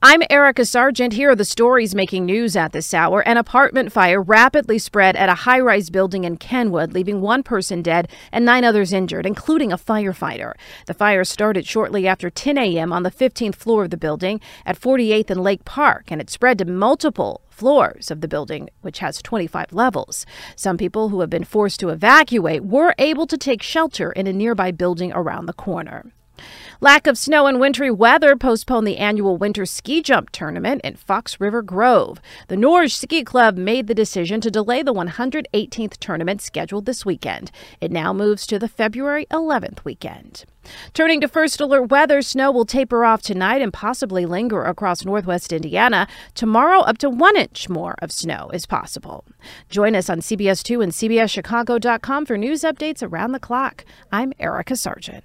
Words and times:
I'm 0.00 0.22
Erica 0.30 0.64
Sargent. 0.64 1.14
Here 1.14 1.30
are 1.30 1.34
the 1.34 1.44
stories 1.44 1.92
making 1.92 2.24
news 2.24 2.54
at 2.54 2.70
this 2.70 2.94
hour. 2.94 3.20
An 3.22 3.36
apartment 3.36 3.90
fire 3.90 4.22
rapidly 4.22 4.78
spread 4.78 5.16
at 5.16 5.28
a 5.28 5.34
high 5.34 5.58
rise 5.58 5.90
building 5.90 6.22
in 6.22 6.36
Kenwood, 6.36 6.92
leaving 6.92 7.20
one 7.20 7.42
person 7.42 7.82
dead 7.82 8.08
and 8.30 8.44
nine 8.44 8.62
others 8.62 8.92
injured, 8.92 9.26
including 9.26 9.72
a 9.72 9.76
firefighter. 9.76 10.52
The 10.86 10.94
fire 10.94 11.24
started 11.24 11.66
shortly 11.66 12.06
after 12.06 12.30
10 12.30 12.56
a.m. 12.58 12.92
on 12.92 13.02
the 13.02 13.10
15th 13.10 13.56
floor 13.56 13.82
of 13.82 13.90
the 13.90 13.96
building 13.96 14.40
at 14.64 14.80
48th 14.80 15.30
and 15.30 15.42
Lake 15.42 15.64
Park, 15.64 16.12
and 16.12 16.20
it 16.20 16.30
spread 16.30 16.58
to 16.58 16.64
multiple 16.64 17.40
floors 17.50 18.08
of 18.12 18.20
the 18.20 18.28
building, 18.28 18.70
which 18.82 19.00
has 19.00 19.20
25 19.20 19.72
levels. 19.72 20.24
Some 20.54 20.76
people 20.76 21.08
who 21.08 21.22
have 21.22 21.30
been 21.30 21.42
forced 21.42 21.80
to 21.80 21.88
evacuate 21.88 22.64
were 22.64 22.94
able 22.98 23.26
to 23.26 23.36
take 23.36 23.62
shelter 23.62 24.12
in 24.12 24.28
a 24.28 24.32
nearby 24.32 24.70
building 24.70 25.10
around 25.12 25.46
the 25.46 25.52
corner. 25.52 26.12
Lack 26.80 27.06
of 27.06 27.18
snow 27.18 27.46
and 27.46 27.58
wintry 27.58 27.90
weather 27.90 28.36
postponed 28.36 28.86
the 28.86 28.98
annual 28.98 29.36
winter 29.36 29.66
ski 29.66 30.02
jump 30.02 30.30
tournament 30.30 30.80
in 30.84 30.96
Fox 30.96 31.40
River 31.40 31.62
Grove. 31.62 32.20
The 32.48 32.56
Norge 32.56 32.94
Ski 32.94 33.24
Club 33.24 33.56
made 33.56 33.86
the 33.86 33.94
decision 33.94 34.40
to 34.42 34.50
delay 34.50 34.82
the 34.82 34.94
118th 34.94 35.96
tournament 35.98 36.40
scheduled 36.40 36.86
this 36.86 37.04
weekend. 37.04 37.50
It 37.80 37.90
now 37.90 38.12
moves 38.12 38.46
to 38.46 38.58
the 38.58 38.68
February 38.68 39.26
11th 39.30 39.84
weekend. 39.84 40.44
Turning 40.92 41.20
to 41.20 41.28
first 41.28 41.60
alert 41.60 41.90
weather, 41.90 42.22
snow 42.22 42.50
will 42.50 42.64
taper 42.64 43.04
off 43.04 43.22
tonight 43.22 43.62
and 43.62 43.72
possibly 43.72 44.26
linger 44.26 44.64
across 44.64 45.04
northwest 45.04 45.52
Indiana. 45.52 46.06
Tomorrow, 46.34 46.80
up 46.80 46.98
to 46.98 47.10
one 47.10 47.36
inch 47.36 47.68
more 47.68 47.94
of 48.00 48.12
snow 48.12 48.50
is 48.52 48.66
possible. 48.66 49.24
Join 49.68 49.94
us 49.94 50.10
on 50.10 50.20
CBS2 50.20 50.82
and 50.82 50.92
CBSChicago.com 50.92 52.26
for 52.26 52.36
news 52.36 52.62
updates 52.62 53.02
around 53.02 53.32
the 53.32 53.40
clock. 53.40 53.84
I'm 54.12 54.32
Erica 54.38 54.76
Sargent. 54.76 55.24